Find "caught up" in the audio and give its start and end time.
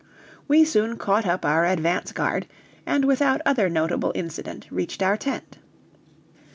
0.97-1.45